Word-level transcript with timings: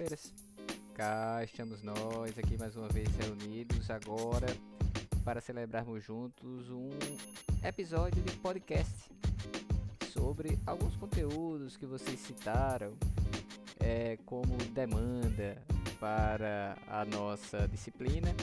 segundas-feiras. 0.00 0.32
Cá 0.94 1.44
estamos 1.44 1.82
nós 1.82 2.38
aqui 2.38 2.56
mais 2.58 2.74
uma 2.76 2.88
vez 2.88 3.08
reunidos 3.16 3.90
agora 3.90 4.46
para 5.24 5.40
celebrarmos 5.40 6.02
juntos 6.02 6.70
um 6.70 6.90
episódio 7.62 8.22
de 8.22 8.32
podcast 8.36 9.10
sobre 10.12 10.58
alguns 10.66 10.96
conteúdos 10.96 11.76
que 11.76 11.86
vocês 11.86 12.18
citaram 12.20 12.94
é, 13.78 14.18
como 14.24 14.56
demanda 14.72 15.62
para 15.98 16.76
a 16.88 17.04
nossa 17.04 17.68
disciplina. 17.68 18.34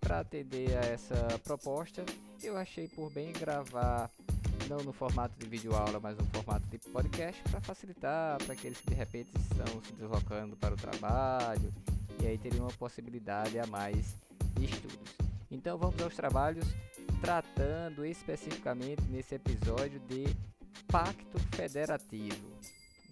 Para 0.00 0.20
atender 0.20 0.76
a 0.76 0.86
essa 0.86 1.40
proposta, 1.42 2.04
eu 2.42 2.56
achei 2.56 2.88
por 2.88 3.10
bem 3.10 3.32
gravar 3.32 4.10
não 4.68 4.78
no 4.78 4.92
formato 4.92 5.38
de 5.38 5.48
vídeo 5.48 5.74
aula, 5.74 6.00
mas 6.00 6.16
no 6.16 6.24
formato 6.26 6.66
de 6.68 6.78
podcast, 6.78 7.42
para 7.50 7.60
facilitar 7.60 8.38
para 8.38 8.52
aqueles 8.52 8.80
que 8.80 8.90
de 8.90 8.94
repente 8.94 9.30
estão 9.36 9.82
se 9.82 9.92
deslocando 9.92 10.56
para 10.56 10.74
o 10.74 10.76
trabalho 10.76 11.72
e 12.22 12.26
aí 12.26 12.38
teriam 12.38 12.64
uma 12.64 12.72
possibilidade 12.72 13.58
a 13.58 13.66
mais 13.66 14.16
de 14.54 14.64
estudos. 14.64 15.16
Então 15.50 15.78
vamos 15.78 16.00
aos 16.02 16.14
trabalhos 16.14 16.66
tratando 17.20 18.04
especificamente 18.04 19.02
nesse 19.10 19.34
episódio 19.34 20.00
de 20.00 20.24
Pacto 20.88 21.38
Federativo. 21.54 22.56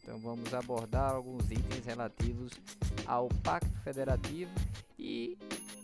Então 0.02 0.18
vamos 0.18 0.52
abordar 0.52 1.12
alguns 1.12 1.50
itens 1.50 1.86
relativos 1.86 2.52
ao 3.06 3.28
Pacto 3.42 3.78
Federativo 3.82 4.50
e 4.98 5.38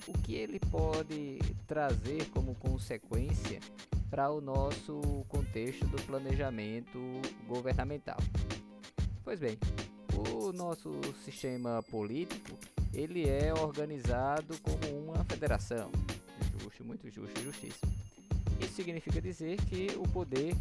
o 0.07 0.13
que 0.13 0.35
ele 0.35 0.59
pode 0.59 1.39
trazer 1.67 2.29
como 2.31 2.55
consequência 2.57 3.61
para 4.11 4.31
o 4.31 4.41
nosso 4.41 5.01
contexto 5.29 5.87
do 5.87 6.03
planejamento 6.03 6.99
governamental. 7.47 8.19
Pois 9.23 9.39
bem, 9.39 9.57
o 10.13 10.53
nosso 10.53 10.91
sistema 11.25 11.83
político 11.85 12.59
ele 12.93 13.29
é 13.29 13.55
organizado 13.55 14.59
como 14.61 14.99
uma 14.99 15.25
federação, 15.25 15.93
justo, 16.59 16.85
muito 16.85 17.09
justo, 17.09 17.41
justíssimo. 17.41 17.93
Isso 18.61 18.75
significa 18.75 19.21
dizer 19.23 19.57
que 19.67 19.87
o 19.97 20.03
poder 20.03 20.55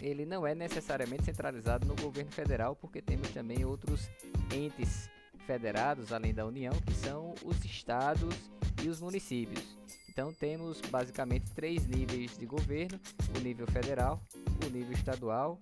ele 0.00 0.24
não 0.24 0.46
é 0.46 0.54
necessariamente 0.54 1.24
centralizado 1.24 1.86
no 1.86 1.94
governo 1.94 2.30
federal, 2.32 2.74
porque 2.74 3.02
temos 3.02 3.28
também 3.30 3.64
outros 3.66 4.08
entes 4.50 5.10
federados 5.46 6.12
além 6.12 6.32
da 6.32 6.46
União, 6.46 6.72
que 6.86 6.94
são 6.94 7.34
os 7.44 7.62
estados 7.64 8.34
e 8.82 8.88
os 8.88 9.00
municípios. 9.00 9.79
Então 10.20 10.34
temos 10.34 10.82
basicamente 10.82 11.50
três 11.52 11.86
níveis 11.86 12.36
de 12.36 12.44
governo: 12.44 13.00
o 13.34 13.40
nível 13.40 13.66
federal, 13.66 14.20
o 14.66 14.68
nível 14.68 14.92
estadual 14.92 15.58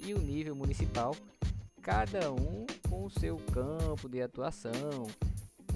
e 0.00 0.14
o 0.14 0.18
nível 0.18 0.56
municipal, 0.56 1.14
cada 1.82 2.32
um 2.32 2.64
com 2.88 3.04
o 3.04 3.10
seu 3.10 3.36
campo 3.52 4.08
de 4.08 4.22
atuação, 4.22 5.06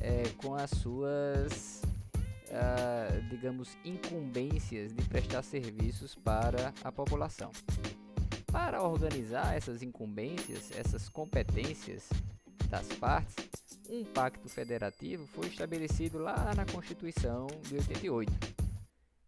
é, 0.01 0.23
com 0.39 0.55
as 0.55 0.71
suas, 0.71 1.83
ah, 2.51 3.09
digamos, 3.29 3.77
incumbências 3.85 4.95
de 4.95 5.03
prestar 5.03 5.43
serviços 5.43 6.15
para 6.15 6.73
a 6.83 6.91
população. 6.91 7.53
Para 8.51 8.83
organizar 8.83 9.55
essas 9.55 9.83
incumbências, 9.83 10.71
essas 10.71 11.11
competências 11.11 12.09
das 12.71 12.89
partes, 12.95 13.64
um 13.89 14.05
pacto 14.05 14.49
federativo 14.49 15.27
foi 15.27 15.47
estabelecido 15.49 16.19
lá 16.19 16.55
na 16.55 16.65
Constituição 16.65 17.47
de 17.63 17.75
88, 17.75 18.33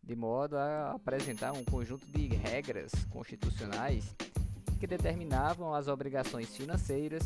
de 0.02 0.16
modo 0.16 0.56
a 0.56 0.92
apresentar 0.92 1.52
um 1.52 1.64
conjunto 1.64 2.06
de 2.06 2.28
regras 2.28 2.92
constitucionais 3.10 4.14
que 4.78 4.86
determinavam 4.86 5.74
as 5.74 5.88
obrigações 5.88 6.54
financeiras, 6.56 7.22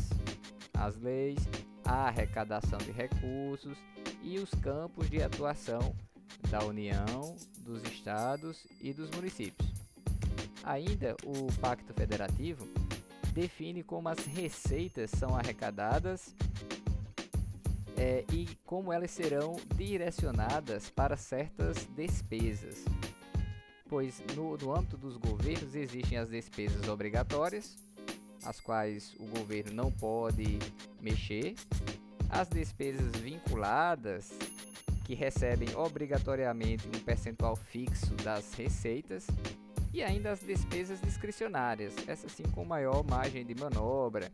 as 0.73 0.95
leis, 0.97 1.39
a 1.85 2.07
arrecadação 2.07 2.79
de 2.79 2.91
recursos 2.91 3.77
e 4.21 4.37
os 4.39 4.49
campos 4.61 5.09
de 5.09 5.21
atuação 5.21 5.95
da 6.49 6.63
União, 6.63 7.35
dos 7.59 7.83
estados 7.83 8.65
e 8.81 8.93
dos 8.93 9.09
municípios. 9.11 9.69
Ainda, 10.63 11.15
o 11.25 11.51
Pacto 11.59 11.93
Federativo 11.93 12.67
define 13.33 13.83
como 13.83 14.09
as 14.09 14.25
receitas 14.25 15.09
são 15.11 15.35
arrecadadas 15.35 16.35
é, 18.01 18.25
e 18.33 18.47
como 18.65 18.91
elas 18.91 19.11
serão 19.11 19.57
direcionadas 19.75 20.89
para 20.89 21.15
certas 21.15 21.85
despesas. 21.95 22.83
Pois 23.87 24.23
no, 24.35 24.57
no 24.57 24.75
âmbito 24.75 24.97
dos 24.97 25.17
governos 25.17 25.75
existem 25.75 26.17
as 26.17 26.27
despesas 26.27 26.87
obrigatórias, 26.87 27.77
as 28.43 28.59
quais 28.59 29.13
o 29.19 29.25
governo 29.27 29.71
não 29.71 29.91
pode 29.91 30.57
mexer, 30.99 31.53
as 32.27 32.47
despesas 32.47 33.11
vinculadas, 33.17 34.31
que 35.05 35.13
recebem 35.13 35.75
obrigatoriamente 35.75 36.87
um 36.87 36.99
percentual 37.01 37.55
fixo 37.55 38.15
das 38.15 38.53
receitas, 38.55 39.27
e 39.93 40.01
ainda 40.01 40.31
as 40.31 40.39
despesas 40.39 40.99
discricionárias, 41.01 41.93
essa 42.07 42.27
sim 42.27 42.43
com 42.53 42.65
maior 42.65 43.03
margem 43.03 43.45
de 43.45 43.53
manobra, 43.53 44.31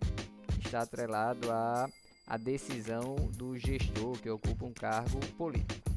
está 0.58 0.82
atrelado 0.82 1.52
a 1.52 1.90
a 2.28 2.36
decisão 2.36 3.16
do 3.38 3.58
gestor 3.58 4.20
que 4.20 4.30
ocupa 4.30 4.66
um 4.66 4.74
cargo 4.74 5.20
político. 5.38 5.90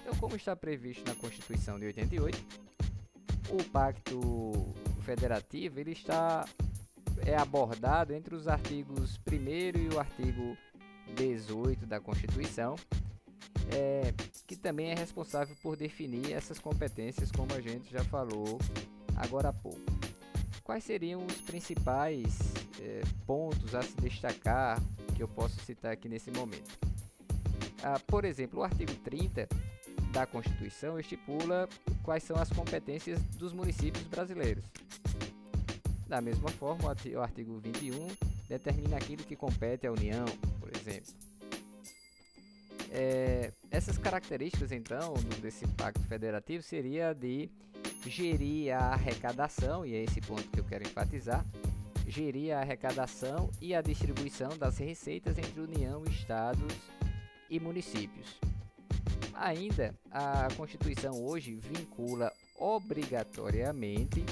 Então, 0.00 0.14
como 0.20 0.36
está 0.36 0.54
previsto 0.54 1.04
na 1.06 1.16
Constituição 1.16 1.78
de 1.78 1.86
88, 1.86 2.38
o 3.50 3.64
Pacto 3.64 4.72
Federativo 5.02 5.80
ele 5.80 5.92
está 5.92 6.44
é 7.26 7.36
abordado 7.36 8.14
entre 8.14 8.34
os 8.34 8.46
artigos 8.46 9.20
1 9.26 9.78
e 9.80 9.94
o 9.94 9.98
artigo 9.98 10.56
18 11.16 11.86
da 11.86 12.00
Constituição, 12.00 12.76
é, 13.72 14.14
que 14.46 14.56
também 14.56 14.90
é 14.90 14.94
responsável 14.94 15.56
por 15.62 15.76
definir 15.76 16.32
essas 16.32 16.58
competências, 16.58 17.32
como 17.32 17.52
a 17.54 17.60
gente 17.60 17.90
já 17.90 18.04
falou 18.04 18.58
agora 19.16 19.48
há 19.48 19.52
pouco. 19.52 19.80
Quais 20.62 20.84
seriam 20.84 21.24
os 21.24 21.40
principais 21.40 22.38
é, 22.80 23.02
pontos 23.26 23.74
a 23.74 23.82
se 23.82 23.96
destacar 23.96 24.80
que 25.18 25.22
eu 25.24 25.28
posso 25.28 25.58
citar 25.64 25.92
aqui 25.92 26.08
nesse 26.08 26.30
momento. 26.30 26.78
Ah, 27.82 27.98
por 28.06 28.24
exemplo, 28.24 28.60
o 28.60 28.62
artigo 28.62 28.94
30 29.02 29.48
da 30.12 30.24
Constituição 30.24 30.98
estipula 30.98 31.68
quais 32.04 32.22
são 32.22 32.36
as 32.36 32.48
competências 32.50 33.20
dos 33.36 33.52
municípios 33.52 34.04
brasileiros. 34.04 34.64
Da 36.06 36.20
mesma 36.20 36.48
forma, 36.50 36.84
o 36.86 37.20
artigo 37.20 37.58
21 37.58 38.06
determina 38.48 38.96
aquilo 38.96 39.24
que 39.24 39.34
compete 39.34 39.88
à 39.88 39.92
União, 39.92 40.24
por 40.60 40.70
exemplo. 40.74 41.12
É, 42.90 43.52
essas 43.72 43.98
características, 43.98 44.70
então, 44.70 45.14
desse 45.42 45.66
pacto 45.66 46.02
federativo 46.04 46.62
seria 46.62 47.12
de 47.12 47.50
gerir 48.06 48.72
a 48.72 48.92
arrecadação, 48.92 49.84
e 49.84 49.94
é 49.94 50.04
esse 50.04 50.20
ponto 50.20 50.48
que 50.48 50.60
eu 50.60 50.64
quero 50.64 50.84
enfatizar, 50.84 51.44
gerir 52.08 52.56
a 52.56 52.60
arrecadação 52.60 53.50
e 53.60 53.74
a 53.74 53.82
distribuição 53.82 54.56
das 54.56 54.78
receitas 54.78 55.36
entre 55.36 55.60
União, 55.60 56.02
Estados 56.04 56.74
e 57.50 57.60
municípios. 57.60 58.40
Ainda, 59.34 59.94
a 60.10 60.48
Constituição 60.56 61.24
hoje 61.24 61.54
vincula 61.54 62.32
obrigatoriamente 62.58 64.24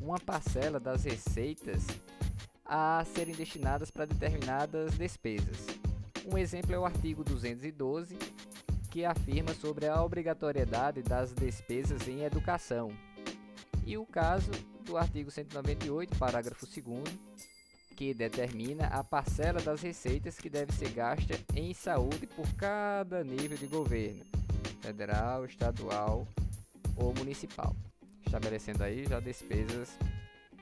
uma 0.00 0.20
parcela 0.20 0.78
das 0.78 1.04
receitas 1.04 1.86
a 2.64 3.04
serem 3.14 3.34
destinadas 3.34 3.90
para 3.90 4.06
determinadas 4.06 4.96
despesas. 4.96 5.66
Um 6.30 6.36
exemplo 6.36 6.74
é 6.74 6.78
o 6.78 6.84
artigo 6.84 7.24
212, 7.24 8.16
que 8.90 9.04
afirma 9.04 9.54
sobre 9.54 9.86
a 9.86 10.02
obrigatoriedade 10.02 11.02
das 11.02 11.32
despesas 11.32 12.06
em 12.06 12.24
educação. 12.24 12.90
E 13.86 13.96
o 13.96 14.04
caso 14.04 14.50
do 14.84 14.96
artigo 14.96 15.30
198, 15.30 16.18
parágrafo 16.18 16.66
2 16.66 17.36
que 17.96 18.12
determina 18.12 18.88
a 18.88 19.02
parcela 19.02 19.60
das 19.62 19.80
receitas 19.80 20.36
que 20.36 20.50
deve 20.50 20.70
ser 20.72 20.90
gasta 20.90 21.40
em 21.54 21.72
saúde 21.72 22.26
por 22.26 22.46
cada 22.54 23.24
nível 23.24 23.56
de 23.56 23.66
governo, 23.66 24.22
federal, 24.82 25.46
estadual 25.46 26.28
ou 26.94 27.14
municipal, 27.14 27.74
estabelecendo 28.26 28.84
aí 28.84 29.06
já 29.06 29.18
despesas 29.18 29.96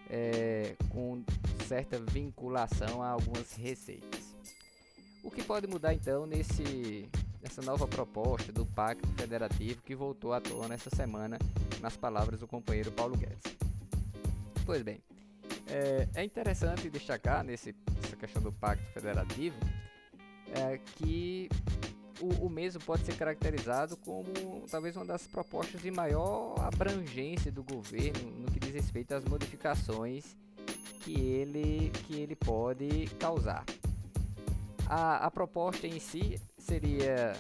é, 0.09 0.77
com 0.91 1.25
certa 1.67 1.99
vinculação 1.99 3.03
a 3.03 3.09
algumas 3.09 3.55
receitas. 3.55 4.37
O 5.25 5.31
que 5.31 5.43
pode 5.43 5.67
mudar 5.67 5.93
então 5.93 6.27
nesse, 6.27 7.09
nessa 7.43 7.63
nova 7.63 7.89
proposta 7.89 8.53
do 8.53 8.65
Pacto 8.65 9.09
Federativo 9.17 9.83
que 9.83 9.95
voltou 9.95 10.33
à 10.33 10.41
tona 10.41 10.75
essa 10.75 10.91
semana, 10.95 11.37
nas 11.85 11.97
palavras 11.99 12.41
do 12.41 12.49
companheiro 12.49 12.91
Paulo 12.91 13.15
Guedes? 13.15 13.57
Pois 14.65 14.83
bem, 14.83 14.99
é, 15.69 16.09
é 16.15 16.25
interessante 16.25 16.89
destacar 16.89 17.45
nesse, 17.45 17.77
nessa 18.01 18.17
questão 18.17 18.43
do 18.43 18.51
Pacto 18.51 18.91
Federativo 18.93 19.57
é, 20.55 20.79
que 20.97 21.51
o, 22.21 22.47
o, 22.47 22.49
mesmo 22.49 22.83
pode 22.83 23.05
ser 23.05 23.15
caracterizado 23.17 23.99
como 23.99 24.65
talvez 24.71 24.97
uma 24.97 25.05
das 25.05 25.27
propostas 25.27 25.83
de 25.83 25.91
maior 25.91 26.55
abrangência 26.59 27.53
do 27.53 27.63
governo 27.63 28.31
no 28.31 28.51
que 28.51 28.59
diz 28.59 28.73
respeito 28.73 29.13
às 29.15 29.25
modificações 29.27 30.35
que 31.01 31.21
ele, 31.21 31.91
que 32.07 32.19
ele 32.19 32.35
pode 32.35 33.09
causar. 33.19 33.63
A, 34.87 35.27
a 35.27 35.31
proposta 35.31 35.87
em 35.87 36.01
si 36.01 36.41
seria, 36.57 37.35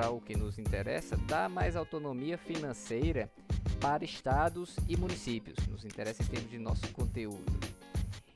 para 0.00 0.10
o 0.10 0.18
que 0.18 0.34
nos 0.34 0.58
interessa, 0.58 1.14
dar 1.28 1.50
mais 1.50 1.76
autonomia 1.76 2.38
financeira 2.38 3.30
para 3.78 4.02
estados 4.02 4.74
e 4.88 4.96
municípios. 4.96 5.58
Nos 5.66 5.84
interessa 5.84 6.22
em 6.22 6.26
termos 6.26 6.50
de 6.50 6.58
nosso 6.58 6.88
conteúdo. 6.88 7.52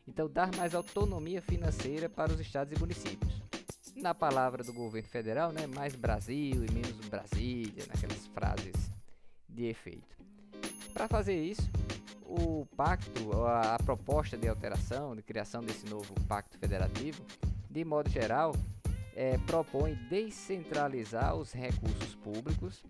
Então, 0.07 0.29
dar 0.29 0.55
mais 0.57 0.75
autonomia 0.75 1.41
financeira 1.41 2.07
para 2.07 2.31
os 2.31 2.39
estados 2.39 2.77
e 2.77 2.79
municípios. 2.79 3.43
Na 3.97 4.15
palavra 4.15 4.63
do 4.63 4.75
governo 4.75 5.09
federal, 5.09 5.53
né, 5.53 5.67
mais 5.67 5.95
Brasil 5.95 6.67
e 6.67 6.71
menos 6.71 7.09
Brasília, 7.09 7.87
naquelas 7.89 8.27
frases 8.27 8.93
de 9.49 9.65
efeito. 9.65 10.19
Para 10.93 11.09
fazer 11.09 11.43
isso, 11.43 11.71
o 12.27 12.67
pacto, 12.77 13.33
a 13.47 13.79
proposta 13.83 14.37
de 14.37 14.49
alteração, 14.49 15.17
de 15.17 15.23
criação 15.23 15.63
desse 15.63 15.87
novo 15.87 16.13
pacto 16.29 16.59
federativo, 16.59 17.25
de 17.71 17.83
modo 17.87 18.11
geral, 18.11 18.53
é, 19.15 19.39
propõe 19.39 19.95
descentralizar 20.09 21.35
os 21.37 21.53
recursos 21.53 22.15
públicos 22.17 22.83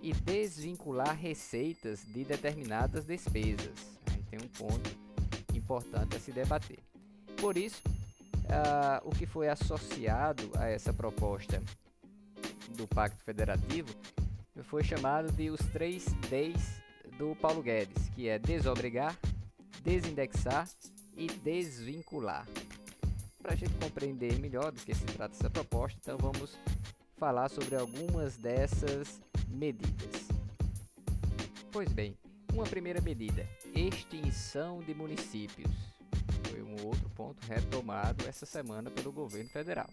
e 0.00 0.12
desvincular 0.12 1.16
receitas 1.16 2.04
de 2.04 2.24
determinadas 2.24 3.04
despesas. 3.04 3.98
Aí 4.12 4.22
tem 4.30 4.38
um 4.40 4.48
ponto 4.48 4.90
importante 5.54 6.16
a 6.16 6.20
se 6.20 6.30
debater. 6.30 6.78
Por 7.40 7.56
isso, 7.56 7.82
uh, 8.44 9.02
o 9.04 9.10
que 9.10 9.26
foi 9.26 9.48
associado 9.48 10.50
a 10.56 10.68
essa 10.68 10.92
proposta 10.92 11.62
do 12.76 12.86
Pacto 12.86 13.22
Federativo 13.24 13.88
foi 14.62 14.84
chamado 14.84 15.30
de 15.32 15.50
os 15.50 15.60
três 15.72 16.04
Ds 16.30 16.82
do 17.18 17.34
Paulo 17.36 17.62
Guedes, 17.62 18.08
que 18.10 18.28
é 18.28 18.38
desobrigar, 18.38 19.16
desindexar 19.82 20.68
e 21.16 21.26
desvincular. 21.26 22.46
Para 23.46 23.54
a 23.54 23.56
gente 23.56 23.74
compreender 23.74 24.40
melhor 24.40 24.72
do 24.72 24.80
que 24.80 24.92
se 24.92 25.04
trata 25.04 25.36
essa 25.36 25.48
proposta, 25.48 25.96
então 26.02 26.18
vamos 26.18 26.58
falar 27.16 27.48
sobre 27.48 27.76
algumas 27.76 28.36
dessas 28.36 29.20
medidas. 29.46 30.26
Pois 31.70 31.92
bem, 31.92 32.18
uma 32.52 32.64
primeira 32.64 33.00
medida: 33.00 33.48
extinção 33.72 34.80
de 34.80 34.92
municípios. 34.92 35.70
Foi 36.50 36.60
um 36.60 36.84
outro 36.84 37.08
ponto 37.10 37.40
retomado 37.46 38.26
essa 38.26 38.44
semana 38.44 38.90
pelo 38.90 39.12
governo 39.12 39.48
federal. 39.48 39.88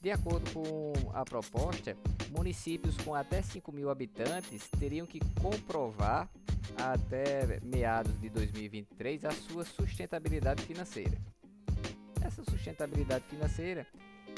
De 0.00 0.10
acordo 0.10 0.50
com 0.50 0.92
a 1.14 1.24
proposta, 1.24 1.96
municípios 2.36 2.96
com 3.04 3.14
até 3.14 3.40
5 3.40 3.70
mil 3.70 3.88
habitantes 3.88 4.68
teriam 4.80 5.06
que 5.06 5.20
comprovar 5.40 6.28
até 6.76 7.60
meados 7.62 8.20
de 8.20 8.28
2023 8.30 9.26
a 9.26 9.30
sua 9.30 9.64
sustentabilidade 9.64 10.64
financeira. 10.64 11.16
Essa 12.32 12.50
sustentabilidade 12.50 13.26
financeira 13.28 13.86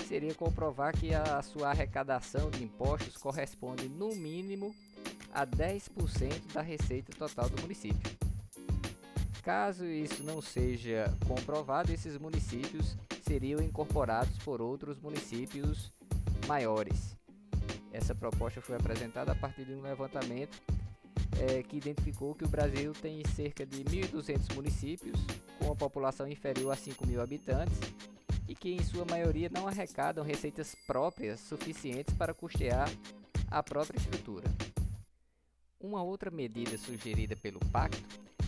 seria 0.09 0.35
comprovar 0.35 0.93
que 0.93 1.15
a 1.15 1.41
sua 1.43 1.71
arrecadação 1.71 2.51
de 2.51 2.65
impostos 2.65 3.17
corresponde 3.17 3.89
no 3.89 4.09
mínimo 4.17 4.75
a 5.33 5.47
10% 5.47 6.53
da 6.53 6.61
receita 6.61 7.13
total 7.17 7.49
do 7.49 7.63
município. 7.63 8.13
Caso 9.45 9.85
isso 9.85 10.25
não 10.25 10.43
seja 10.43 11.15
comprovado, 11.29 11.93
esses 11.93 12.19
municípios 12.19 12.97
seriam 13.23 13.63
incorporados 13.63 14.37
por 14.39 14.61
outros 14.61 14.99
municípios 14.99 15.93
maiores. 16.49 17.17
Essa 17.93 18.15
proposta 18.15 18.61
foi 18.61 18.75
apresentada 18.75 19.31
a 19.31 19.37
partir 19.37 19.67
de 19.67 19.73
um 19.73 19.83
levantamento 19.83 20.61
é, 21.39 21.63
que 21.63 21.77
identificou 21.77 22.35
que 22.35 22.45
o 22.45 22.49
Brasil 22.49 22.93
tem 22.93 23.23
cerca 23.37 23.65
de 23.65 23.85
1.200 23.85 24.53
municípios 24.53 25.21
com 25.59 25.67
uma 25.67 25.77
população 25.77 26.29
inferior 26.29 26.73
a 26.73 26.77
5 26.77 27.07
mil 27.07 27.21
habitantes 27.21 27.79
e 28.49 28.55
que, 28.55 28.73
em 28.73 28.83
sua 28.83 29.05
maioria, 29.05 29.51
não 29.53 29.67
arrecadam 29.67 30.25
receitas 30.25 30.75
próprias 30.87 31.41
suficientes 31.41 32.15
para 32.15 32.35
custear 32.35 32.89
a 33.51 33.63
própria 33.63 33.99
estrutura. 33.99 34.47
Uma 35.81 36.03
outra 36.03 36.31
medida 36.31 36.77
sugerida 36.79 37.37
pelo 37.37 37.61
Pacto 37.71 38.03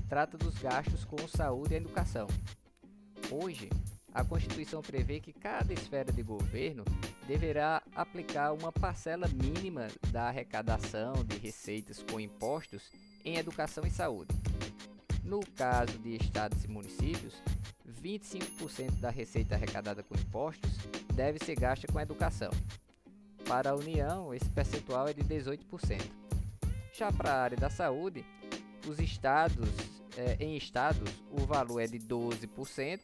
trata 0.08 0.38
dos 0.38 0.56
gastos 0.58 1.05
com 1.05 1.26
saúde 1.29 1.75
e 1.75 1.76
educação. 1.76 2.26
Hoje, 3.31 3.69
a 4.14 4.25
Constituição 4.25 4.81
prevê 4.81 5.20
que 5.20 5.32
cada 5.32 5.75
esfera 5.75 6.11
de 6.11 6.23
governo 6.23 6.85
deverá 7.26 7.82
aplicar 7.94 8.52
uma 8.52 8.73
parcela 8.73 9.29
mínima 9.29 9.88
da 10.11 10.29
arrecadação 10.29 11.12
de 11.25 11.37
receitas 11.37 12.02
com 12.02 12.19
impostos 12.19 12.91
em 13.25 13.37
educação 13.37 13.85
e 13.85 13.91
saúde. 13.91 14.35
No 15.26 15.40
caso 15.56 15.99
de 15.99 16.14
estados 16.14 16.64
e 16.64 16.69
municípios, 16.69 17.34
25% 18.00 19.00
da 19.00 19.11
receita 19.11 19.56
arrecadada 19.56 20.00
com 20.00 20.14
impostos 20.14 20.70
deve 21.12 21.44
ser 21.44 21.56
gasta 21.56 21.88
com 21.88 21.99
educação. 21.99 22.50
Para 23.49 23.70
a 23.70 23.75
União, 23.75 24.32
esse 24.32 24.49
percentual 24.49 25.08
é 25.08 25.12
de 25.12 25.23
18%. 25.25 26.00
Já 26.93 27.12
para 27.12 27.32
a 27.32 27.43
área 27.43 27.56
da 27.56 27.69
saúde, 27.69 28.25
os 28.88 29.00
estados, 29.00 29.69
eh, 30.17 30.37
em 30.38 30.56
estados, 30.56 31.12
o 31.32 31.44
valor 31.44 31.81
é 31.81 31.88
de 31.88 31.99
12% 31.99 33.00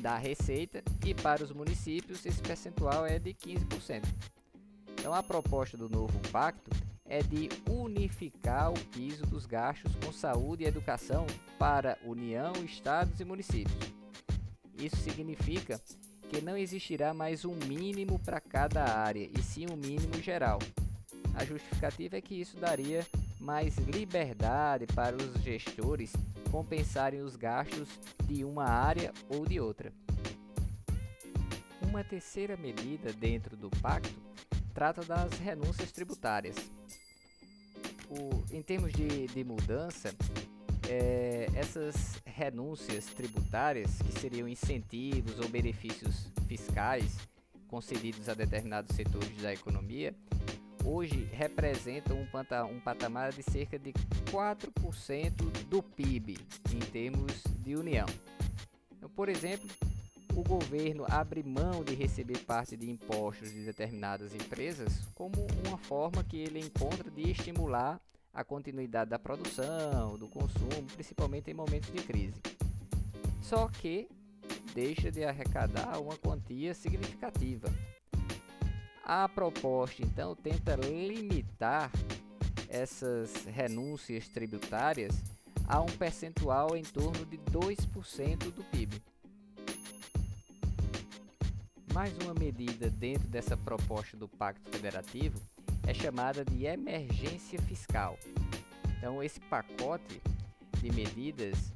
da 0.00 0.16
receita 0.16 0.82
e 1.04 1.12
para 1.12 1.44
os 1.44 1.52
municípios 1.52 2.24
esse 2.24 2.40
percentual 2.40 3.04
é 3.04 3.18
de 3.18 3.34
15%. 3.34 4.02
Então 4.92 5.12
a 5.12 5.22
proposta 5.22 5.76
do 5.76 5.90
novo 5.90 6.18
pacto 6.30 6.70
é 7.10 7.22
de 7.24 7.48
unificar 7.68 8.70
o 8.70 8.78
piso 8.86 9.26
dos 9.26 9.44
gastos 9.44 9.92
com 9.96 10.12
saúde 10.12 10.62
e 10.62 10.66
educação 10.66 11.26
para 11.58 11.98
União, 12.04 12.52
estados 12.64 13.18
e 13.20 13.24
municípios. 13.24 13.92
Isso 14.78 14.96
significa 14.96 15.80
que 16.28 16.40
não 16.40 16.56
existirá 16.56 17.12
mais 17.12 17.44
um 17.44 17.56
mínimo 17.66 18.16
para 18.20 18.40
cada 18.40 18.84
área, 18.84 19.28
e 19.36 19.42
sim 19.42 19.66
um 19.68 19.76
mínimo 19.76 20.22
geral. 20.22 20.60
A 21.34 21.44
justificativa 21.44 22.16
é 22.16 22.20
que 22.20 22.40
isso 22.40 22.56
daria 22.56 23.04
mais 23.40 23.76
liberdade 23.78 24.86
para 24.86 25.16
os 25.16 25.42
gestores 25.42 26.12
compensarem 26.52 27.22
os 27.22 27.34
gastos 27.34 27.88
de 28.24 28.44
uma 28.44 28.64
área 28.64 29.12
ou 29.28 29.44
de 29.44 29.58
outra. 29.58 29.92
Uma 31.82 32.04
terceira 32.04 32.56
medida 32.56 33.12
dentro 33.12 33.56
do 33.56 33.68
pacto 33.68 34.14
trata 34.72 35.02
das 35.02 35.32
renúncias 35.40 35.90
tributárias. 35.90 36.79
O, 38.10 38.42
em 38.52 38.60
termos 38.60 38.92
de, 38.92 39.28
de 39.28 39.44
mudança, 39.44 40.12
é, 40.88 41.46
essas 41.54 42.20
renúncias 42.26 43.06
tributárias, 43.06 44.02
que 44.02 44.12
seriam 44.18 44.48
incentivos 44.48 45.38
ou 45.38 45.48
benefícios 45.48 46.28
fiscais 46.48 47.16
concedidos 47.68 48.28
a 48.28 48.34
determinados 48.34 48.96
setores 48.96 49.40
da 49.40 49.52
economia, 49.52 50.12
hoje 50.84 51.28
representam 51.32 52.16
um, 52.16 52.26
um 52.74 52.80
patamar 52.80 53.32
de 53.32 53.44
cerca 53.44 53.78
de 53.78 53.92
4% 54.32 55.32
do 55.68 55.80
PIB 55.80 56.36
em 56.74 56.78
termos 56.80 57.44
de 57.60 57.76
união. 57.76 58.06
Então, 58.96 59.08
por 59.08 59.28
exemplo, 59.28 59.68
o 60.34 60.42
governo 60.42 61.04
abre 61.08 61.42
mão 61.42 61.82
de 61.84 61.94
receber 61.94 62.38
parte 62.38 62.76
de 62.76 62.90
impostos 62.90 63.52
de 63.52 63.64
determinadas 63.64 64.34
empresas 64.34 65.00
como 65.14 65.34
uma 65.66 65.78
forma 65.78 66.22
que 66.24 66.36
ele 66.36 66.60
encontra 66.60 67.10
de 67.10 67.30
estimular 67.30 68.00
a 68.32 68.44
continuidade 68.44 69.10
da 69.10 69.18
produção, 69.18 70.16
do 70.16 70.28
consumo, 70.28 70.86
principalmente 70.94 71.50
em 71.50 71.54
momentos 71.54 71.90
de 71.92 72.02
crise. 72.02 72.40
Só 73.42 73.68
que 73.68 74.08
deixa 74.74 75.10
de 75.10 75.24
arrecadar 75.24 76.00
uma 76.00 76.16
quantia 76.16 76.74
significativa, 76.74 77.68
a 79.12 79.28
proposta, 79.28 80.02
então, 80.02 80.36
tenta 80.36 80.76
limitar 80.76 81.90
essas 82.68 83.44
renúncias 83.44 84.28
tributárias 84.28 85.12
a 85.66 85.80
um 85.80 85.86
percentual 85.86 86.76
em 86.76 86.84
torno 86.84 87.26
de 87.26 87.36
2% 87.38 88.52
do 88.52 88.62
PIB. 88.70 89.02
Mais 92.00 92.16
uma 92.24 92.32
medida 92.32 92.88
dentro 92.88 93.28
dessa 93.28 93.58
proposta 93.58 94.16
do 94.16 94.26
Pacto 94.26 94.70
Federativo 94.70 95.38
é 95.86 95.92
chamada 95.92 96.42
de 96.42 96.64
emergência 96.64 97.60
fiscal. 97.60 98.18
Então, 98.96 99.22
esse 99.22 99.38
pacote 99.38 100.18
de 100.80 100.90
medidas 100.92 101.74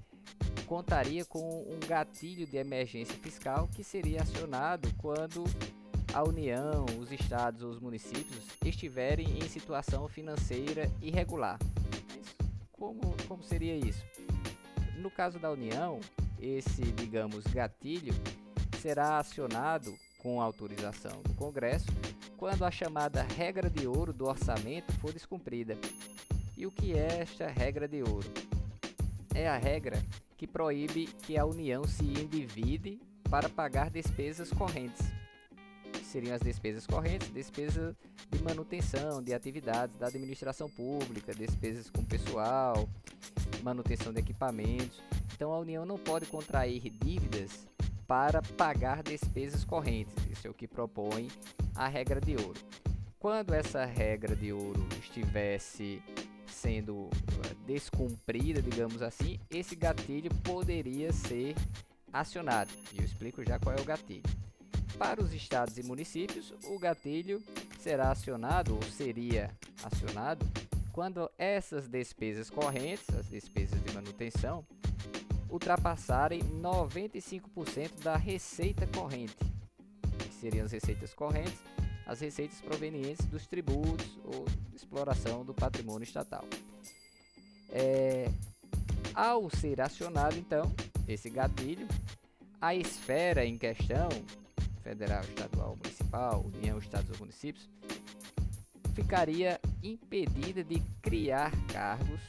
contaria 0.65 1.27
com 1.27 1.61
um 1.71 1.79
gatilho 1.87 2.47
de 2.47 2.57
emergência 2.57 3.15
fiscal 3.19 3.69
que 3.77 3.85
seria 3.85 4.23
acionado 4.23 4.89
quando 4.97 5.45
a 6.15 6.25
União, 6.25 6.87
os 6.99 7.13
estados 7.13 7.63
ou 7.63 7.69
os 7.69 7.79
municípios 7.79 8.47
estiverem 8.65 9.39
em 9.39 9.47
situação 9.47 10.09
financeira 10.09 10.91
irregular. 11.03 11.59
Mas 12.09 12.35
como, 12.73 13.15
como 13.29 13.43
seria 13.43 13.77
isso? 13.77 14.03
No 14.97 15.11
caso 15.11 15.39
da 15.39 15.51
União, 15.51 16.01
esse, 16.41 16.81
digamos, 16.81 17.45
gatilho 17.45 18.15
será 18.81 19.19
acionado 19.19 19.95
com 20.25 20.41
autorização 20.41 21.23
do 21.23 21.35
Congresso 21.35 21.87
quando 22.39 22.65
a 22.65 22.71
chamada 22.71 23.23
regra 23.23 23.69
de 23.69 23.87
ouro 23.87 24.11
do 24.11 24.25
orçamento 24.25 24.91
for 24.95 25.13
descumprida. 25.13 25.77
E 26.57 26.67
o 26.67 26.71
que 26.71 26.95
é 26.95 27.21
esta 27.21 27.47
regra 27.47 27.87
de 27.87 28.03
ouro? 28.03 28.33
É 29.35 29.47
a 29.47 29.59
regra 29.59 30.03
que 30.39 30.47
proíbe 30.47 31.07
que 31.07 31.37
a 31.37 31.45
União 31.45 31.85
se 31.85 32.05
endivide 32.05 32.99
para 33.29 33.51
pagar 33.51 33.91
despesas 33.91 34.51
correntes 34.51 35.05
seriam 36.15 36.37
as 36.37 36.43
despesas 36.43 36.87
correntes, 36.87 37.29
despesas 37.31 37.93
de 38.31 38.41
manutenção 38.41 39.21
de 39.21 39.35
atividades 39.35 39.97
da 39.99 40.07
administração 40.07 40.71
pública, 40.71 41.35
despesas 41.35 41.91
com 41.91 42.05
pessoal, 42.05 42.89
manutenção 43.65 44.13
de 44.13 44.21
equipamentos. 44.21 45.03
Então 45.35 45.53
a 45.53 45.59
União 45.59 45.85
não 45.85 45.99
pode 45.99 46.27
contrair 46.27 46.89
dívidas 46.89 47.67
para 48.07 48.43
pagar 48.43 49.03
despesas 49.03 49.65
correntes. 49.65 50.15
Isso 50.31 50.47
é 50.47 50.51
o 50.51 50.55
que 50.55 50.69
propõe 50.69 51.29
a 51.75 51.89
regra 51.89 52.21
de 52.21 52.37
ouro. 52.37 52.61
Quando 53.19 53.55
essa 53.55 53.85
regra 53.85 54.37
de 54.37 54.53
ouro 54.53 54.87
estivesse 55.01 56.03
sendo 56.47 57.09
eh, 57.13 57.55
descumprida, 57.67 58.63
digamos 58.63 59.03
assim, 59.03 59.39
esse 59.51 59.75
gatilho 59.75 60.31
poderia 60.43 61.13
ser 61.13 61.55
acionado. 62.13 62.71
E 62.93 62.99
eu 62.99 63.05
explico 63.05 63.45
já 63.45 63.59
qual 63.59 63.75
é 63.75 63.81
o 63.81 63.85
gatilho. 63.85 64.23
Para 64.99 65.23
os 65.23 65.33
estados 65.33 65.77
e 65.77 65.83
municípios, 65.83 66.55
o 66.65 66.79
gatilho 66.79 67.43
será 67.79 68.13
acionado 68.13 68.75
ou 68.75 68.83
seria 68.83 69.51
acionado 69.83 70.47
quando 70.93 71.29
essas 71.37 71.89
despesas 71.89 72.49
correntes, 72.49 73.05
as 73.19 73.29
despesas 73.29 73.83
de 73.83 73.93
manutenção, 73.93 74.65
ultrapassarem 75.55 76.41
95% 76.61 78.03
da 78.03 78.17
receita 78.17 78.89
corrente, 78.89 79.37
que 80.19 80.35
seriam 80.35 80.65
as 80.65 80.73
receitas 80.73 81.15
correntes, 81.15 81.63
as 82.05 82.21
receitas 82.21 82.61
provenientes 82.61 83.25
dos 83.27 83.47
tributos 83.47 84.19
ou 84.25 84.45
exploração 84.75 85.45
do 85.45 85.55
patrimônio 85.55 86.03
estatal. 86.03 86.45
É, 87.71 88.29
ao 89.15 89.49
ser 89.49 89.81
acionado, 89.81 90.37
então, 90.37 90.73
esse 91.07 91.31
gatilho, 91.31 91.87
a 92.61 92.75
esfera 92.75 93.45
em 93.45 93.57
questão, 93.57 94.09
federal, 94.83 95.23
estadual, 95.23 95.77
municipal, 95.77 96.45
União, 96.53 96.79
Estados 96.79 97.11
ou 97.13 97.19
municípios, 97.19 97.71
ficaria 98.93 99.61
impedida 99.85 100.65
de 100.65 100.81
criar 101.01 101.53
cargos, 101.69 102.21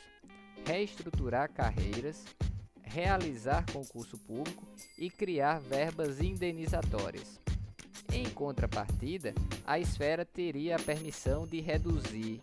reestruturar 0.63 1.51
carreiras, 1.51 2.23
realizar 2.85 3.65
concurso 3.71 4.17
público 4.17 4.65
e 4.97 5.09
criar 5.09 5.59
verbas 5.59 6.19
indenizatórias. 6.19 7.39
Em 8.13 8.29
contrapartida, 8.29 9.33
a 9.65 9.79
esfera 9.79 10.23
teria 10.23 10.75
a 10.75 10.79
permissão 10.79 11.45
de 11.45 11.59
reduzir 11.59 12.41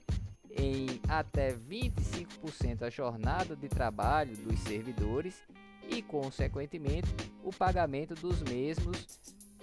em 0.50 1.00
até 1.08 1.54
25% 1.54 2.82
a 2.82 2.90
jornada 2.90 3.56
de 3.56 3.68
trabalho 3.68 4.36
dos 4.36 4.60
servidores 4.60 5.36
e, 5.88 6.02
consequentemente, 6.02 7.08
o 7.42 7.50
pagamento 7.50 8.14
dos 8.14 8.42
mesmos, 8.42 9.06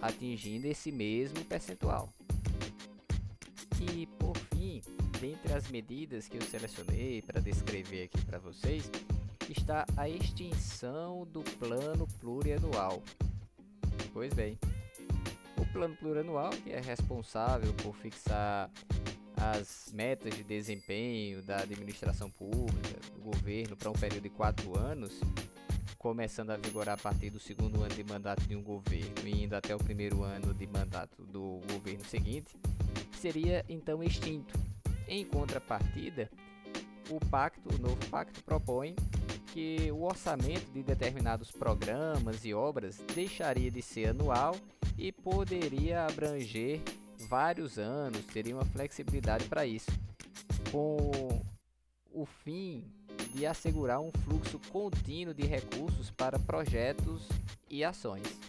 atingindo 0.01 0.67
esse 0.67 0.91
mesmo 0.91 1.43
percentual. 1.45 2.09
E, 3.79 4.07
por 4.17 4.35
fim, 4.37 4.81
dentre 5.19 5.53
as 5.53 5.69
medidas 5.69 6.27
que 6.27 6.37
eu 6.37 6.41
selecionei 6.41 7.21
para 7.21 7.39
descrever 7.39 8.03
aqui 8.03 8.25
para 8.25 8.39
vocês, 8.39 8.89
está 9.51 9.85
a 9.97 10.07
extinção 10.07 11.25
do 11.25 11.41
plano 11.41 12.07
plurianual. 12.19 13.01
Pois 14.13 14.33
bem, 14.33 14.57
o 15.57 15.65
plano 15.73 15.95
plurianual, 15.95 16.49
que 16.49 16.71
é 16.71 16.79
responsável 16.79 17.73
por 17.75 17.95
fixar 17.95 18.69
as 19.35 19.91
metas 19.93 20.35
de 20.35 20.43
desempenho 20.43 21.41
da 21.41 21.57
administração 21.57 22.29
pública, 22.29 22.99
do 23.13 23.21
governo, 23.21 23.75
para 23.75 23.89
um 23.89 23.93
período 23.93 24.23
de 24.23 24.29
quatro 24.29 24.77
anos, 24.77 25.19
começando 25.97 26.51
a 26.51 26.57
vigorar 26.57 26.95
a 26.95 27.01
partir 27.01 27.29
do 27.29 27.39
segundo 27.39 27.81
ano 27.81 27.93
de 27.93 28.03
mandato 28.03 28.45
de 28.47 28.55
um 28.55 28.63
governo 28.63 29.25
e 29.25 29.43
indo 29.43 29.53
até 29.53 29.75
o 29.75 29.79
primeiro 29.79 30.23
ano 30.23 30.53
de 30.53 30.67
mandato 30.67 31.23
do 31.23 31.61
governo 31.71 32.03
seguinte, 32.05 32.55
seria 33.13 33.65
então 33.69 34.03
extinto. 34.03 34.57
Em 35.07 35.25
contrapartida, 35.25 36.29
o 37.09 37.19
pacto, 37.27 37.73
o 37.73 37.81
novo 37.81 37.97
pacto 38.09 38.43
propõe 38.43 38.95
que 39.53 39.91
o 39.91 40.03
orçamento 40.03 40.71
de 40.71 40.83
determinados 40.83 41.51
programas 41.51 42.45
e 42.45 42.53
obras 42.53 42.97
deixaria 43.13 43.71
de 43.71 43.81
ser 43.81 44.09
anual 44.09 44.55
e 44.97 45.11
poderia 45.11 46.05
abranger 46.05 46.81
vários 47.27 47.77
anos, 47.77 48.25
teria 48.25 48.55
uma 48.55 48.65
flexibilidade 48.65 49.45
para 49.45 49.65
isso, 49.65 49.91
com 50.71 51.41
o 52.11 52.25
fim 52.25 52.83
de 53.33 53.45
assegurar 53.45 53.99
um 53.99 54.11
fluxo 54.23 54.59
contínuo 54.71 55.33
de 55.33 55.45
recursos 55.45 56.09
para 56.11 56.39
projetos 56.39 57.27
e 57.69 57.83
ações. 57.83 58.39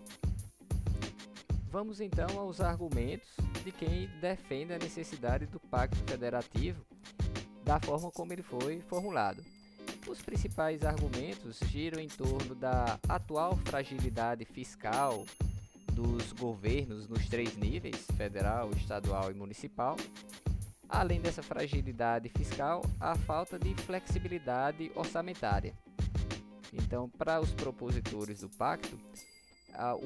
Vamos 1.71 2.01
então 2.01 2.39
aos 2.39 2.61
argumentos 2.61 3.29
de 3.65 3.71
quem 3.71 4.09
defende 4.21 4.73
a 4.73 4.79
necessidade 4.79 5.47
do 5.47 5.61
Pacto 5.61 5.97
Federativo 6.11 6.85
da 7.63 7.79
forma 7.79 8.11
como 8.11 8.33
ele 8.33 8.43
foi 8.43 8.81
formulado. 8.81 9.45
Os 10.11 10.21
principais 10.21 10.85
argumentos 10.85 11.61
giram 11.69 12.03
em 12.03 12.09
torno 12.09 12.53
da 12.53 12.99
atual 13.09 13.57
fragilidade 13.59 14.45
fiscal 14.45 15.25
dos 15.93 16.33
governos 16.33 17.07
nos 17.07 17.29
três 17.29 17.57
níveis 17.57 18.09
federal, 18.17 18.73
estadual 18.73 19.31
e 19.31 19.35
municipal. 19.35 19.97
Além 20.89 21.21
dessa 21.21 21.45
fragilidade 21.45 22.29
fiscal, 22.29 22.83
a 22.99 23.15
falta 23.15 23.57
de 23.57 23.73
flexibilidade 23.83 24.91
orçamentária. 24.97 25.75
Então, 26.73 27.09
para 27.09 27.41
os 27.41 27.53
propositores 27.53 28.41
do 28.41 28.49
pacto, 28.49 28.99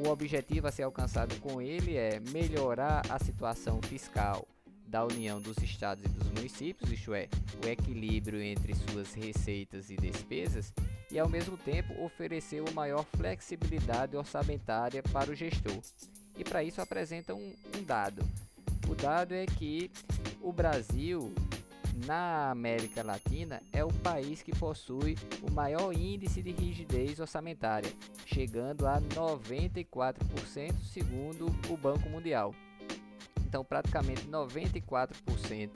o 0.04 0.10
objetivo 0.10 0.68
a 0.68 0.70
ser 0.70 0.82
alcançado 0.82 1.34
com 1.40 1.62
ele 1.62 1.96
é 1.96 2.20
melhorar 2.20 3.02
a 3.08 3.18
situação 3.18 3.80
fiscal 3.80 4.46
da 4.86 5.04
União 5.04 5.40
dos 5.40 5.58
Estados 5.58 6.04
e 6.04 6.08
dos 6.08 6.28
Municípios, 6.30 6.90
isto 6.90 7.14
é, 7.14 7.28
o 7.64 7.68
equilíbrio 7.68 8.42
entre 8.42 8.74
suas 8.74 9.12
receitas 9.14 9.90
e 9.90 9.96
despesas, 9.96 10.72
e 11.10 11.18
ao 11.18 11.28
mesmo 11.28 11.56
tempo 11.56 12.02
oferecer 12.02 12.60
uma 12.60 12.72
maior 12.72 13.04
flexibilidade 13.16 14.16
orçamentária 14.16 15.02
para 15.02 15.30
o 15.30 15.34
gestor. 15.34 15.80
E 16.36 16.44
para 16.44 16.62
isso 16.62 16.80
apresenta 16.80 17.34
um, 17.34 17.54
um 17.78 17.84
dado. 17.84 18.22
O 18.88 18.94
dado 18.94 19.32
é 19.32 19.46
que 19.46 19.90
o 20.42 20.52
Brasil 20.52 21.32
na 22.06 22.50
América 22.50 23.02
Latina 23.02 23.62
é 23.72 23.84
o 23.84 23.92
país 23.92 24.42
que 24.42 24.54
possui 24.56 25.16
o 25.42 25.50
maior 25.50 25.92
índice 25.92 26.42
de 26.42 26.50
rigidez 26.50 27.20
orçamentária, 27.20 27.90
chegando 28.26 28.86
a 28.86 29.00
94% 29.00 30.74
segundo 30.82 31.46
o 31.70 31.76
Banco 31.76 32.08
Mundial. 32.08 32.54
Então, 33.54 33.64
praticamente 33.64 34.26
94% 34.26 35.70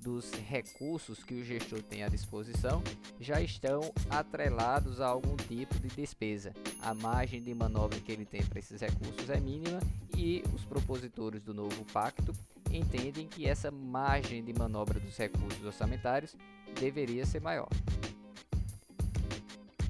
dos 0.00 0.30
recursos 0.30 1.24
que 1.24 1.34
o 1.34 1.44
gestor 1.44 1.82
tem 1.82 2.04
à 2.04 2.08
disposição 2.08 2.80
já 3.18 3.40
estão 3.40 3.80
atrelados 4.08 5.00
a 5.00 5.08
algum 5.08 5.34
tipo 5.34 5.76
de 5.80 5.88
despesa. 5.88 6.54
A 6.80 6.94
margem 6.94 7.42
de 7.42 7.52
manobra 7.52 7.98
que 7.98 8.12
ele 8.12 8.24
tem 8.24 8.46
para 8.46 8.60
esses 8.60 8.80
recursos 8.80 9.28
é 9.28 9.40
mínima 9.40 9.80
e 10.16 10.44
os 10.54 10.64
propositores 10.64 11.42
do 11.42 11.52
novo 11.52 11.84
pacto 11.92 12.32
entendem 12.70 13.26
que 13.26 13.48
essa 13.48 13.68
margem 13.68 14.44
de 14.44 14.56
manobra 14.56 15.00
dos 15.00 15.16
recursos 15.16 15.64
orçamentários 15.64 16.36
deveria 16.78 17.26
ser 17.26 17.40
maior. 17.40 17.68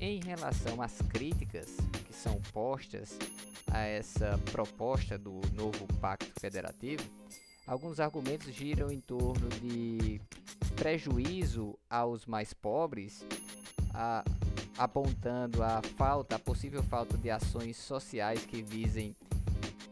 Em 0.01 0.19
relação 0.25 0.81
às 0.81 0.97
críticas 1.11 1.77
que 2.07 2.15
são 2.15 2.41
postas 2.55 3.19
a 3.71 3.81
essa 3.81 4.39
proposta 4.51 5.19
do 5.19 5.41
novo 5.55 5.87
Pacto 6.01 6.33
Federativo, 6.41 7.03
alguns 7.67 8.01
argumentos 8.01 8.53
giram 8.55 8.91
em 8.91 9.01
torno 9.01 9.49
de 9.61 10.21
prejuízo 10.77 11.79
aos 11.89 12.27
mais 12.27 12.53
pobres, 12.53 13.25
a, 13.93 14.25
apontando 14.77 15.63
a 15.63 15.83
falta, 15.97 16.37
a 16.37 16.39
possível 16.39 16.83
falta 16.83 17.17
de 17.19 17.31
ações 17.31 17.77
sociais 17.77 18.47
que 18.47 18.63
visem 18.63 19.15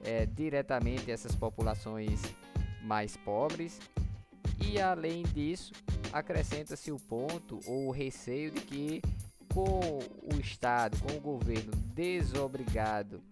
é, 0.04 0.26
diretamente 0.26 1.10
essas 1.10 1.34
populações 1.34 2.20
mais 2.82 3.16
pobres. 3.16 3.80
E 4.58 4.80
além 4.80 5.22
disso, 5.24 5.72
acrescenta-se 6.12 6.90
o 6.90 6.98
ponto 6.98 7.60
ou 7.66 7.88
o 7.88 7.90
receio 7.90 8.50
de 8.50 8.60
que 8.60 9.02
com 9.52 9.98
o 10.34 10.40
Estado, 10.40 10.96
com 10.98 11.16
o 11.16 11.20
governo 11.20 11.72
desobrigado 11.94 13.22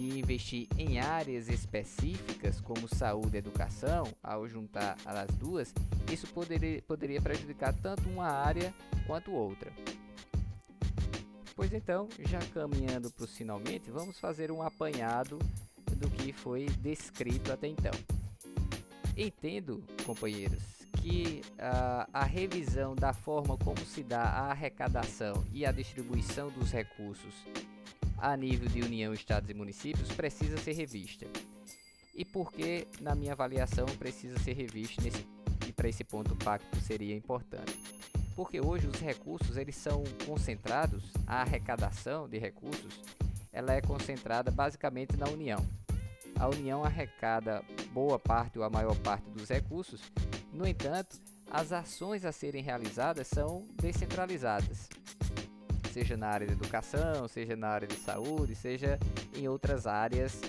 de 0.00 0.18
investir 0.18 0.66
em 0.78 0.98
áreas 0.98 1.50
específicas 1.50 2.58
como 2.58 2.88
saúde 2.88 3.36
e 3.36 3.38
educação, 3.38 4.04
ao 4.22 4.48
juntar 4.48 4.96
as 5.04 5.30
duas, 5.36 5.74
isso 6.10 6.26
poderia, 6.28 6.80
poderia 6.82 7.20
prejudicar 7.20 7.74
tanto 7.74 8.08
uma 8.08 8.26
área 8.26 8.72
quanto 9.06 9.30
outra. 9.30 9.70
Pois 11.54 11.70
então, 11.74 12.08
já 12.20 12.38
caminhando 12.54 13.10
para 13.10 13.24
o 13.24 13.28
finalmente, 13.28 13.90
vamos 13.90 14.18
fazer 14.18 14.50
um 14.50 14.62
apanhado 14.62 15.38
do 15.98 16.08
que 16.08 16.32
foi 16.32 16.64
descrito 16.80 17.52
até 17.52 17.68
então. 17.68 17.92
Entendo, 19.14 19.84
companheiros, 20.06 20.62
que 21.02 21.42
uh, 21.56 22.08
a 22.10 22.24
revisão 22.24 22.94
da 22.94 23.12
forma 23.12 23.58
como 23.58 23.80
se 23.80 24.02
dá 24.02 24.22
a 24.22 24.50
arrecadação 24.50 25.44
e 25.52 25.66
a 25.66 25.72
distribuição 25.72 26.48
dos 26.48 26.72
recursos 26.72 27.34
a 28.20 28.36
nível 28.36 28.68
de 28.68 28.82
União, 28.82 29.12
Estados 29.14 29.48
e 29.50 29.54
Municípios 29.54 30.12
precisa 30.12 30.58
ser 30.58 30.72
revista. 30.72 31.26
e 32.14 32.24
por 32.24 32.52
que, 32.52 32.86
na 33.00 33.14
minha 33.14 33.32
avaliação, 33.32 33.86
precisa 33.98 34.38
ser 34.40 34.52
revisto 34.52 35.00
nesse, 35.00 35.26
e 35.66 35.72
para 35.72 35.88
esse 35.88 36.04
ponto 36.04 36.34
o 36.34 36.36
pacto 36.36 36.78
seria 36.80 37.14
importante. 37.16 37.78
Porque 38.36 38.60
hoje 38.60 38.86
os 38.86 39.00
recursos 39.00 39.56
eles 39.56 39.76
são 39.76 40.02
concentrados, 40.26 41.04
a 41.26 41.40
arrecadação 41.40 42.28
de 42.28 42.38
recursos 42.38 43.00
ela 43.52 43.72
é 43.72 43.80
concentrada 43.80 44.50
basicamente 44.50 45.16
na 45.16 45.28
União. 45.28 45.58
A 46.38 46.48
União 46.48 46.84
arrecada 46.84 47.64
boa 47.92 48.18
parte 48.18 48.58
ou 48.58 48.64
a 48.64 48.70
maior 48.70 48.96
parte 48.96 49.28
dos 49.30 49.48
recursos, 49.48 50.00
no 50.52 50.66
entanto, 50.66 51.18
as 51.50 51.72
ações 51.72 52.24
a 52.24 52.32
serem 52.32 52.62
realizadas 52.62 53.26
são 53.26 53.66
descentralizadas, 53.80 54.88
seja 55.90 56.16
na 56.16 56.28
área 56.28 56.46
de 56.46 56.52
educação, 56.52 57.26
seja 57.28 57.56
na 57.56 57.68
área 57.68 57.88
de 57.88 57.96
saúde, 57.96 58.54
seja 58.54 58.98
em 59.34 59.48
outras 59.48 59.86
áreas 59.86 60.40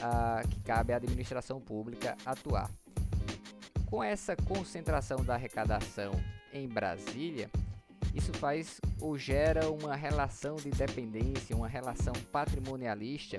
ah, 0.00 0.42
que 0.48 0.60
cabe 0.60 0.92
à 0.92 0.96
administração 0.96 1.60
pública 1.60 2.16
atuar. 2.24 2.70
Com 3.86 4.02
essa 4.02 4.34
concentração 4.34 5.24
da 5.24 5.34
arrecadação 5.34 6.12
em 6.52 6.68
Brasília, 6.68 7.50
isso 8.14 8.32
faz 8.34 8.80
ou 9.00 9.16
gera 9.18 9.70
uma 9.70 9.94
relação 9.94 10.56
de 10.56 10.70
dependência, 10.70 11.54
uma 11.54 11.68
relação 11.68 12.14
patrimonialista 12.32 13.38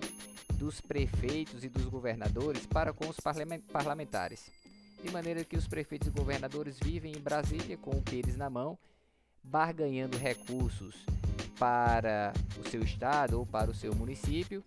dos 0.53 0.79
prefeitos 0.79 1.63
e 1.63 1.69
dos 1.69 1.85
governadores 1.85 2.65
para 2.65 2.93
com 2.93 3.07
os 3.07 3.17
parlamentares. 3.71 4.51
De 5.03 5.11
maneira 5.11 5.43
que 5.43 5.57
os 5.57 5.67
prefeitos 5.67 6.07
e 6.07 6.11
governadores 6.11 6.79
vivem 6.79 7.11
em 7.11 7.19
Brasília 7.19 7.77
com 7.77 7.91
o 7.91 8.01
Pires 8.01 8.37
na 8.37 8.49
mão, 8.49 8.77
barganhando 9.43 10.17
recursos 10.17 11.05
para 11.57 12.33
o 12.59 12.69
seu 12.69 12.81
estado 12.83 13.39
ou 13.39 13.45
para 13.45 13.71
o 13.71 13.73
seu 13.73 13.93
município, 13.95 14.63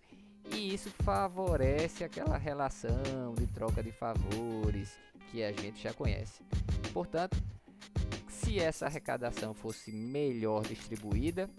e 0.51 0.73
isso 0.73 0.89
favorece 1.03 2.03
aquela 2.03 2.37
relação 2.37 3.33
de 3.37 3.47
troca 3.47 3.81
de 3.81 3.91
favores 3.91 4.97
que 5.29 5.43
a 5.43 5.51
gente 5.51 5.81
já 5.81 5.93
conhece. 5.93 6.41
Portanto, 6.93 7.37
se 8.27 8.59
essa 8.59 8.87
arrecadação 8.87 9.53
fosse 9.53 9.91
melhor 9.91 10.63
distribuída, 10.63 11.49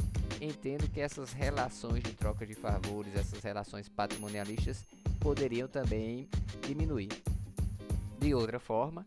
entendo 0.40 0.88
que 0.90 1.00
essas 1.00 1.32
relações 1.32 2.02
de 2.02 2.12
troca 2.12 2.46
de 2.46 2.54
favores, 2.54 3.14
essas 3.14 3.42
relações 3.42 3.88
patrimonialistas, 3.88 4.84
poderiam 5.20 5.68
também 5.68 6.28
diminuir. 6.66 7.08
De 8.18 8.34
outra 8.34 8.58
forma, 8.58 9.06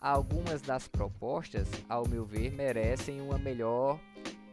algumas 0.00 0.62
das 0.62 0.88
propostas, 0.88 1.68
ao 1.88 2.08
meu 2.08 2.24
ver, 2.24 2.52
merecem 2.52 3.20
uma 3.20 3.38
melhor 3.38 3.98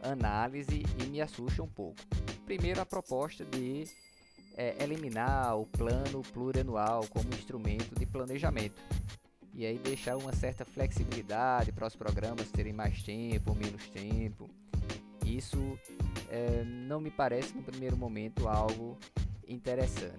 análise 0.04 0.84
e 0.98 1.06
me 1.06 1.20
assustam 1.20 1.64
um 1.64 1.68
pouco. 1.68 2.00
Primeiro, 2.44 2.80
a 2.80 2.86
proposta 2.86 3.44
de 3.44 3.84
é, 4.56 4.82
eliminar 4.82 5.58
o 5.58 5.66
plano 5.66 6.22
plurianual 6.32 7.06
como 7.08 7.28
instrumento 7.30 7.94
de 7.98 8.06
planejamento 8.06 8.80
e 9.54 9.64
aí 9.64 9.78
deixar 9.78 10.16
uma 10.16 10.32
certa 10.32 10.64
flexibilidade 10.64 11.70
para 11.72 11.86
os 11.86 11.94
programas 11.94 12.50
terem 12.50 12.72
mais 12.72 13.02
tempo 13.02 13.50
ou 13.50 13.56
menos 13.56 13.86
tempo. 13.88 14.50
Isso 15.24 15.78
é, 16.28 16.64
não 16.64 17.00
me 17.00 17.10
parece 17.10 17.54
no 17.54 17.62
primeiro 17.62 17.96
momento 17.96 18.48
algo 18.48 18.98
interessante. 19.46 20.18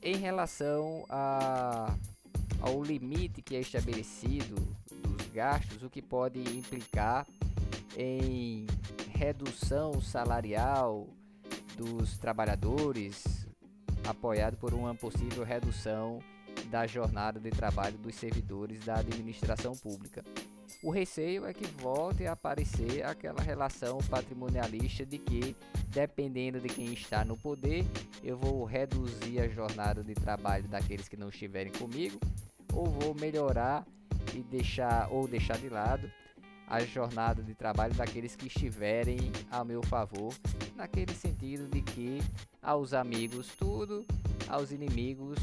Em 0.00 0.16
relação 0.16 1.04
a, 1.08 1.92
ao 2.60 2.82
limite 2.82 3.42
que 3.42 3.56
é 3.56 3.60
estabelecido 3.60 4.54
dos 5.02 5.26
gastos, 5.28 5.82
o 5.82 5.90
que 5.90 6.00
pode 6.00 6.38
implicar 6.56 7.26
em 7.96 8.66
redução 9.14 10.00
salarial 10.00 11.08
dos 11.76 12.18
trabalhadores, 12.18 13.46
apoiado 14.06 14.56
por 14.58 14.74
uma 14.74 14.94
possível 14.94 15.42
redução 15.42 16.18
da 16.70 16.86
jornada 16.86 17.40
de 17.40 17.50
trabalho 17.50 17.96
dos 17.96 18.14
servidores 18.14 18.84
da 18.84 18.96
administração 18.96 19.74
pública. 19.74 20.22
O 20.82 20.90
receio 20.90 21.46
é 21.46 21.54
que 21.54 21.66
volte 21.66 22.26
a 22.26 22.32
aparecer 22.32 23.04
aquela 23.04 23.40
relação 23.40 23.98
patrimonialista 24.10 25.06
de 25.06 25.16
que, 25.16 25.56
dependendo 25.88 26.60
de 26.60 26.68
quem 26.68 26.92
está 26.92 27.24
no 27.24 27.36
poder, 27.36 27.84
eu 28.22 28.36
vou 28.36 28.64
reduzir 28.64 29.40
a 29.40 29.48
jornada 29.48 30.04
de 30.04 30.14
trabalho 30.14 30.68
daqueles 30.68 31.08
que 31.08 31.16
não 31.16 31.30
estiverem 31.30 31.72
comigo, 31.72 32.18
ou 32.74 32.84
vou 32.86 33.14
melhorar 33.14 33.86
e 34.34 34.42
deixar 34.42 35.10
ou 35.10 35.26
deixar 35.26 35.56
de 35.58 35.70
lado 35.70 36.10
a 36.66 36.80
jornada 36.80 37.42
de 37.42 37.54
trabalho 37.54 37.94
daqueles 37.94 38.34
que 38.34 38.46
estiverem 38.46 39.18
a 39.50 39.64
meu 39.64 39.82
favor, 39.82 40.34
naquele 40.74 41.14
sentido 41.14 41.68
de 41.68 41.80
que 41.80 42.20
aos 42.62 42.92
amigos 42.92 43.48
tudo, 43.56 44.04
aos 44.48 44.72
inimigos 44.72 45.38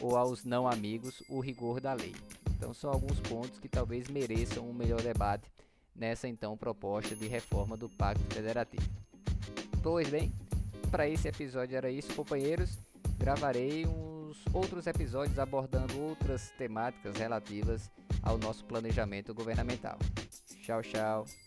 ou 0.00 0.16
aos 0.16 0.44
não 0.44 0.68
amigos 0.68 1.22
o 1.28 1.40
rigor 1.40 1.80
da 1.80 1.92
lei. 1.92 2.14
Então 2.56 2.72
são 2.72 2.90
alguns 2.90 3.18
pontos 3.20 3.58
que 3.58 3.68
talvez 3.68 4.08
mereçam 4.08 4.68
um 4.68 4.72
melhor 4.72 5.02
debate 5.02 5.50
nessa 5.94 6.28
então 6.28 6.56
proposta 6.56 7.14
de 7.16 7.26
reforma 7.26 7.76
do 7.76 7.88
Pacto 7.88 8.22
Federativo. 8.34 8.88
Pois 9.82 10.08
bem, 10.08 10.32
para 10.90 11.08
esse 11.08 11.28
episódio 11.28 11.76
era 11.76 11.90
isso, 11.90 12.14
companheiros. 12.14 12.78
Gravarei 13.18 13.86
uns 13.86 14.36
outros 14.52 14.86
episódios 14.86 15.38
abordando 15.38 15.98
outras 16.00 16.50
temáticas 16.58 17.16
relativas 17.16 17.90
ao 18.22 18.38
nosso 18.38 18.64
planejamento 18.64 19.32
governamental. 19.34 19.98
Ciao, 20.66 20.82
ciao. 20.82 21.45